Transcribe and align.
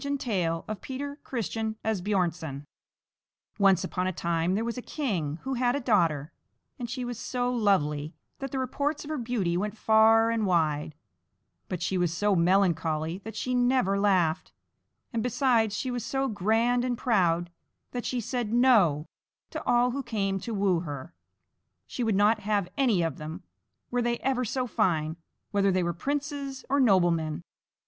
XVIII 0.01 0.17
HANS, 0.23 0.63
WHO 0.65 0.77
MADE 0.89 1.01
THE 1.93 2.01
PRINCESS 2.09 2.41
LAUGH 2.41 2.61
Once 3.59 3.83
upon 3.83 4.07
a 4.07 4.11
time 4.11 4.55
there 4.55 4.65
was 4.65 4.75
a 4.79 4.81
king, 4.81 5.37
who 5.43 5.53
had 5.53 5.75
a 5.75 5.79
daughter, 5.79 6.31
and 6.79 6.89
she 6.89 7.05
was 7.05 7.19
so 7.19 7.53
lovely 7.53 8.15
that 8.39 8.49
the 8.51 8.57
reports 8.57 9.03
of 9.03 9.11
her 9.11 9.19
beauty 9.19 9.55
went 9.55 9.77
far 9.77 10.31
and 10.31 10.47
wide; 10.47 10.95
but 11.69 11.83
she 11.83 11.99
was 11.99 12.11
so 12.11 12.35
melancholy 12.35 13.19
that 13.19 13.35
she 13.35 13.53
never 13.53 13.99
laughed, 13.99 14.51
and 15.13 15.21
besides 15.21 15.77
she 15.77 15.91
was 15.91 16.03
so 16.03 16.27
grand 16.27 16.83
and 16.83 16.97
proud 16.97 17.51
that 17.91 18.03
she 18.03 18.19
said 18.19 18.51
"No" 18.51 19.05
to 19.51 19.63
all 19.67 19.91
who 19.91 20.01
came 20.01 20.39
to 20.39 20.51
woo 20.55 20.79
her 20.79 21.13
she 21.85 22.03
would 22.03 22.15
not 22.15 22.39
have 22.39 22.69
any 22.75 23.03
of 23.03 23.17
them, 23.19 23.43
were 23.91 24.01
they 24.01 24.17
ever 24.21 24.43
so 24.45 24.65
fine, 24.65 25.15
whether 25.51 25.71
they 25.71 25.83
were 25.83 25.93
princes 25.93 26.65
or 26.71 26.79
noblemen. 26.79 27.43